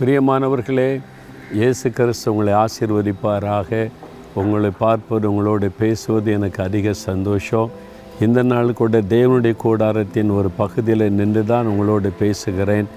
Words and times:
பிரியமானவர்களே 0.00 1.00
இயேசு 1.52 1.90
கிறிஸ்து 1.90 2.30
உங்களை 2.30 2.52
ஆசீர்வதிப்பாராக. 2.52 3.90
உங்களை 4.34 4.70
பார்ப்பது 4.78 5.30
உங்களோடு 5.30 5.70
பேசுவது 5.70 6.32
எனக்கு 6.32 6.62
அதிக 6.62 6.92
சந்தோஷம். 6.92 7.70
இந்த 8.20 8.42
நாள் 8.42 8.72
கூட 8.72 9.00
தேவனுடைய 9.00 9.54
கூடாரத்தின் 9.64 10.30
ஒரு 10.30 10.50
பகுதியில் 10.56 11.12
நின்று 11.12 11.44
தான் 11.44 11.66
உங்களோடு 11.66 12.10
பேசுகிறேன். 12.18 12.88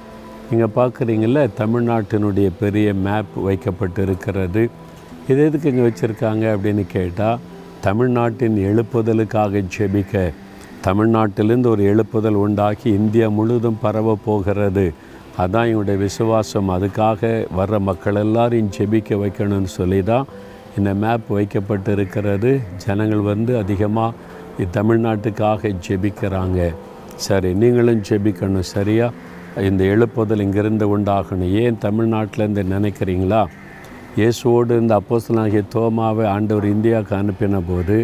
நீங்கள் 0.52 0.74
பார்க்குறீங்கள 0.76 1.50
தமிழ்நாட்டினுடைய 1.60 2.52
பெரிய 2.60 2.94
மேப் 2.94 3.36
வைக்கப்பட்டு 3.36 4.02
இருக்கிறது 4.02 4.70
இது 5.28 5.46
எதுக்கு 5.46 5.72
இங்கே 5.72 5.86
வச்சுருக்காங்க 5.88 6.46
அப்படின்னு 6.54 6.86
கேட்டால் 6.88 7.40
தமிழ்நாட்டின் 7.82 8.58
எழுப்புதலுக்காக 8.70 9.64
ஜெபிக்க. 9.78 10.34
தமிழ்நாட்டிலிருந்து 10.86 11.66
ஒரு 11.66 11.84
எழுப்புதல் 11.94 12.42
உண்டாகி 12.46 12.90
இந்தியா 12.90 13.30
முழுவதும் 13.30 13.80
பரவ 13.82 14.18
போகிறது. 14.26 14.94
அதான் 15.44 15.68
எங்களுடைய 15.70 15.98
விசுவாசம். 16.08 16.70
அதுக்காக 16.76 17.22
வர்ற 17.60 17.78
மக்கள் 17.90 18.22
எல்லாரையும் 18.26 18.72
ஜெபிக்க 18.78 19.20
வைக்கணும்னு 19.24 19.72
சொல்லி 19.80 20.02
தான் 20.12 20.28
இந்த 20.78 20.92
மேப் 21.04 21.28
வைக்கப்பட்டு 21.38 21.92
இருக்கிறது 21.98 22.52
ஜனங்கள் 22.84 23.24
வந்து 23.32 23.52
அதிகமாக 23.58 24.14
தமிழ்நாட்டுக்காக 24.78 25.72
ஜெபிக்கிறாங்க. 25.88 26.60
சரி 27.26 27.50
நீங்களும் 27.62 28.02
ஜெபிக்கணும் 28.10 28.70
சரியா? 28.76 29.08
இந்த 29.68 29.84
எழுப்புதல் 29.94 30.44
இங்கிருந்து 30.46 30.86
உண்டாகணும். 30.96 31.54
ஏன் 31.62 31.78
தமிழ்நாட்டிலேருந்து 31.86 32.64
நினைக்கிறீங்களா? 32.76 33.42
இயேசுவோடு 34.20 34.74
இந்த 34.82 34.94
அப்போஸ்தலாகிய 35.00 35.62
தோமாவை 35.76 36.26
ஆண்டவர் 36.36 36.68
இந்தியாவுக்கு 36.76 37.14
அனுப்பின 37.22 37.62
போது 37.70 37.98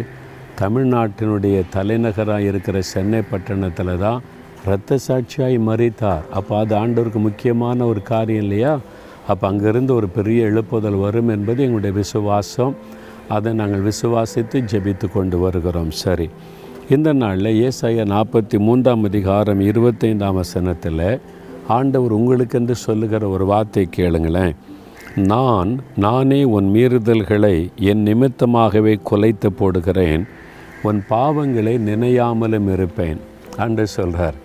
தமிழ்நாட்டினுடைய 0.60 1.56
தலைநகராக 1.76 2.48
இருக்கிற 2.50 2.80
சென்னை 2.92 3.20
பட்டணத்தில் 3.30 4.00
தான் 4.02 4.20
இரத்த 4.66 4.98
சாட்சியாய் 5.08 5.58
மறைத்தார். 5.66 6.28
அப்போ 6.30 6.58
அது 6.58 6.76
ஆண்டவருக்கு 6.76 7.14
முக்கியமான 7.14 7.84
ஒரு 7.84 8.02
காரியம் 8.02 8.42
இல்லையா? 8.42 8.78
அப்போ 9.28 9.50
அங்கேருந்து 9.50 9.90
ஒரு 9.90 10.08
பெரிய 10.08 10.46
எழுப்புதல் 10.46 11.00
வரும் 11.00 11.28
என்பது 11.28 11.62
எங்களுடைய 11.62 11.96
விசுவாசம். 11.96 12.76
அதை 13.28 13.52
நாங்கள் 13.52 13.92
விசுவாசித்து 13.92 14.64
ஜெபித்து 14.72 15.12
கொண்டு 15.12 15.38
வருகிறோம். 15.38 15.90
சரி. 15.90 16.30
இந்த 16.90 17.12
நாளில் 17.12 17.68
ஏசாய 17.68 18.04
நாற்பத்தி 18.04 18.58
மூன்றாம் 18.58 19.04
அதிகாரம் 19.04 19.60
இருபத்தைந்தாம் 19.60 20.34
வசனத்தில் 20.34 21.20
ஆண்டவர் 21.68 22.12
உங்களுக்கென்று 22.12 22.70
சொல்லுகிற 22.70 23.28
ஒரு 23.28 23.44
வார்த்தை 23.44 23.88
கேளுங்களேன். 23.96 24.54
நான் 25.16 25.80
நானே 25.96 26.44
உன் 26.44 26.74
மீறுதல்களை 26.74 27.68
என் 27.76 28.04
நிமித்தமாகவே 28.04 29.00
குலைத்து 29.10 29.50
போடுகிறேன். 29.58 30.26
உன் 30.82 31.04
பாவங்களை 31.10 31.78
நினையாமலும் 31.78 32.72
இருப்பேன். 32.72 33.20
அன்று 33.56 33.86
சொல்கிறார் 33.86 34.42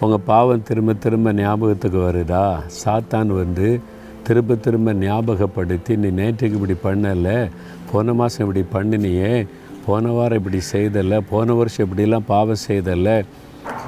உங்கள் 0.00 0.24
பாவம் 0.24 0.62
திரும்ப 0.62 0.92
திரும்ப 0.92 1.32
ஞாபகத்துக்கு 1.32 1.98
வருதா? 1.98 2.58
சாத்தான் 2.84 3.26
வந்து 3.26 3.80
திரும்ப 4.22 4.54
திரும்ப 4.54 4.92
ஞாபகப்படுத்தி 4.92 5.96
நீ 5.96 6.08
நேற்றுக்கு 6.22 6.58
இப்படி 6.58 6.74
பண்ணலை 6.84 7.50
போன 7.92 8.12
மாதம் 8.12 8.46
இப்படி 8.46 8.64
பண்ணினியே 8.72 9.46
போன 9.86 10.10
வாரம் 10.10 10.38
இப்படி 10.38 10.60
செய்தலை 10.72 11.20
போன 11.30 11.52
வருஷம் 11.52 11.88
இப்படிலாம் 11.88 12.26
பாவம் 12.26 12.62
செய்தலை. 12.68 13.24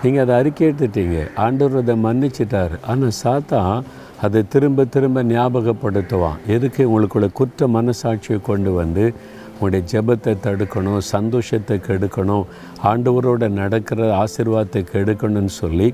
நீங்கள் 0.02 0.22
அதை 0.22 0.34
அறிக்கை 0.36 0.68
எடுத்துட்டீங்க 0.68 1.30
ஆண்டவர் 1.36 1.82
அதை 1.82 1.94
மன்னிச்சிட்டார். 2.04 2.74
ஆனால் 2.86 3.16
சாத்தான் 3.24 3.82
அதை 4.20 4.48
திரும்ப 4.48 4.84
திரும்ப 4.84 5.22
ஞாபகப்படுத்துவான். 5.22 6.38
எதுக்கு? 6.46 6.82
உங்களுக்குள்ள 6.90 7.32
குற்ற 7.32 7.66
மனசாட்சியை 7.66 8.40
கொண்டு 8.42 8.72
வந்து 8.72 9.14
உங்களுடைய 9.60 9.84
ஜெபத்தை 9.92 10.32
தடுக்கணும் 10.44 10.98
சந்தோஷத்தை 11.14 11.76
கெடுக்கணும் 11.86 12.44
ஆண்டவரோட 12.90 13.44
நடக்கிற 13.60 14.00
ஆசிர்வாதத்தை 14.22 14.82
கெடுக்கணும்னு 14.92 15.52
சொல்லி 15.62 15.88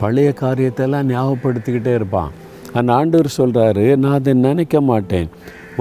பழைய 0.00 0.28
காரியத்தெல்லாம் 0.40 1.08
ஞாபகப்படுத்திக்கிட்டே 1.12 1.92
இருப்பான். 1.98 2.30
அந்த 2.78 2.90
ஆண்டவர் 2.98 3.36
சொல்கிறாரு 3.38 3.84
நான் 4.02 4.16
அதை 4.18 4.34
நினைக்க 4.46 4.80
மாட்டேன். 4.90 5.28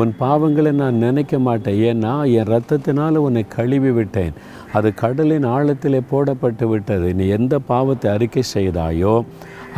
உன் 0.02 0.14
பாவங்களை 0.22 0.72
நான் 0.82 0.98
நினைக்க 1.06 1.40
மாட்டேன். 1.48 1.78
ஏன்னா 1.90 2.14
என் 2.38 2.50
ரத்தத்தினால் 2.54 3.20
உன்னை 3.26 3.44
கழுவி 3.58 3.92
விட்டேன். 3.98 4.34
அது 4.78 4.90
கடலின் 5.04 5.48
ஆழத்திலே 5.56 6.02
போடப்பட்டு 6.12 6.68
விட்டது. 6.74 7.10
நீ 7.20 7.28
எந்த 7.38 7.56
பாவத்தை 7.72 8.08
அறிக்கை 8.16 8.44
செய்தாயோ 8.56 9.16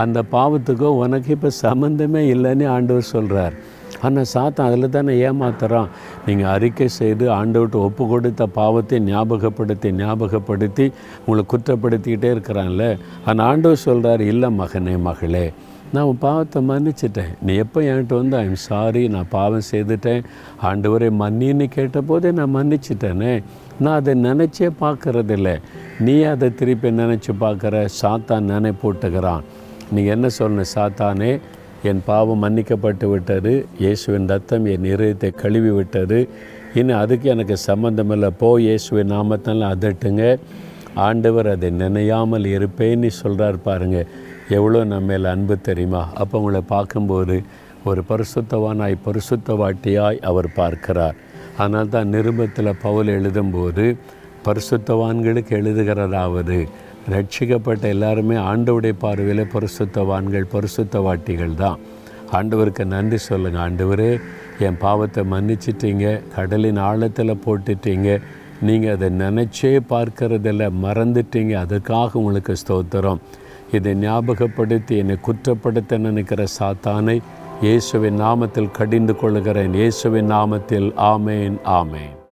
அந்த 0.04 0.20
பாவத்துக்கோ 0.36 0.90
உனக்கு 1.04 1.32
இப்போ 1.36 1.52
சம்மந்தமே 1.66 2.24
இல்லைன்னு 2.34 2.68
ஆண்டவர் 2.76 3.12
சொல்கிறார் 3.16 3.58
ஆனால் 4.02 4.30
சாத்தான் 4.34 4.68
அதில் 4.70 4.94
தானே 4.96 5.14
ஏமாத்துறான். 5.30 5.90
நீங்கள் 6.26 6.52
அறிக்கை 6.56 6.88
செய்து 7.00 7.26
ஆண்டவர்கிட்ட 7.40 7.80
ஒப்பு 7.88 8.04
கொடுத்த 8.08 8.46
பாவத்தை 8.60 9.00
ஞாபகப்படுத்தி 9.12 9.92
ஞாபகப்படுத்தி 10.02 10.86
உங்களை 11.26 11.44
குற்றப்படுத்திக்கிட்டே 11.54 12.30
இருக்கிறான்ல. 12.36 12.86
ஆனால் 13.26 13.48
ஆண்டவர் 13.50 13.86
சொல்கிறார் 13.88 14.24
இல்லை 14.32 14.50
மகனே 14.62 14.96
மகளே 15.10 15.48
நான் 15.94 16.08
உன் 16.10 16.20
பாவத்தை 16.24 16.60
மன்னிச்சிட்டேன். 16.70 17.30
நீ 17.46 17.52
எப்போ 17.62 17.80
என்கிட்ட 17.82 18.14
வந்து? 18.22 18.36
ஐம் 18.38 18.60
சாரி 18.66 19.08
நான் 19.14 19.30
பாவம் 19.30 19.70
செய்துட்டேன். 19.72 20.22
ஆண்டவரை 20.70 21.08
மன்னின்னு 21.22 21.66
கேட்டபோதே 21.76 22.32
நான் 22.40 22.54
மன்னிச்சிட்டேனே. 22.56 23.32
நான் 23.84 23.98
அதை 24.00 24.14
நினச்சே 24.28 24.70
பார்க்கறதில்ல. 24.84 25.50
நீ 26.06 26.16
அதை 26.34 26.50
திருப்பி 26.60 26.90
நினச்சி 27.02 27.34
பார்க்குற? 27.46 27.86
சாத்தான் 28.02 28.48
நினை 28.52 28.72
போட்டுக்கிறான் 28.84 29.44
நீங்கள் 29.94 30.14
என்ன 30.16 30.28
சொல்லணும்? 30.40 30.72
சாத்தானே 30.76 31.32
என் 31.84 32.02
பாவம் 32.06 32.42
மன்னிக்கப்பட்டு 32.44 33.06
விட்டது. 33.10 33.52
இயேசுவின் 33.80 34.28
ரத்தம் 34.28 34.66
என் 34.66 34.88
இருதயத்தை 34.94 35.30
கழுவி 35.44 35.70
விட்டது. 35.70 36.30
இன்னும் 36.80 37.00
அதுக்கு 37.04 37.28
எனக்கு 37.30 37.58
சம்மந்தமில்லை 37.58 38.30
போ 38.42 38.50
இயேசுவின் 38.60 39.12
நாமத்தால் 39.14 39.64
அதட்டுங்க. 39.74 40.24
ஆண்டவர் 41.08 41.48
அதை 41.48 41.70
நினையாமல் 41.70 42.46
இருப்பேன்னு 42.56 43.10
சொல்கிறார் 43.22 43.58
பாருங்க. 43.68 44.00
எவ்வளோ 44.58 44.84
நம்ம 44.84 45.08
மேல் 45.10 45.32
அன்பு 45.34 45.56
தெரியுமா? 45.70 46.04
அப்போ 46.22 46.40
உங்களை 46.40 46.62
பார்க்கும்போது 46.76 47.38
ஒரு 47.90 48.02
பரிசுத்தவானாய் 48.10 49.04
பரிசுத்தவாட்டியாய் 49.08 50.20
அவர் 50.30 50.50
பார்க்கிறார். 50.62 51.18
ஆனால் 51.58 51.92
தான் 51.94 52.12
நிருபத்தில் 52.16 52.80
பவுல் 52.82 53.10
எழுதும்போது 53.18 53.86
பரிசுத்தவான்களுக்கு 54.48 55.54
எழுதுகிறதாவது 55.62 56.68
ரட்சிக்கப்பட்ட 57.14 57.84
எல்லாருமே 57.96 58.36
ஆண்டவுடைய 58.50 58.96
பார்வையில் 59.04 59.52
பரிசுத்தவான்கள் 59.54 60.52
பரிசுத்தவாட்டிகள் 60.56 61.56
தான். 61.64 61.80
ஆண்டவருக்கு 62.38 62.84
நன்றி 62.96 63.18
சொல்லுங்கள் 63.18 63.64
ஆண்டவரே 63.66 64.12
என் 64.66 64.78
பாவத்தை 64.86 65.24
மன்னிச்சிட்டீங்க. 65.34 66.06
கடலின் 66.36 66.82
ஆழத்தில் 66.90 67.42
போட்டுட்டீங்க. 67.46 68.20
நீங்கள் 68.68 68.94
அதை 68.96 69.10
நினச்சே 69.24 69.74
பார்க்கறதில்ல 69.94 70.70
மறந்துட்டீங்க. 70.86 71.54
அதுக்காக 71.66 72.20
உங்களுக்கு 72.22 72.56
ஸ்தோத்திரம். 72.64 73.22
இதை 73.78 73.94
ஞாபகப்படுத்தி 74.06 74.94
என்னை 75.04 75.18
குற்றப்படுத்த 75.28 76.02
நினைக்கிற 76.08 76.44
சாத்தானை 76.60 77.18
இயேசுவின் 77.66 78.20
நாமத்தில் 78.26 78.72
கடிந்து 78.80 79.16
கொள்கிறேன் 79.16 79.74
இயேசுவின் 79.82 80.32
நாமத்தில் 80.36 80.90
ஆமேன் 81.14 81.58
ஆமேன். 81.80 82.19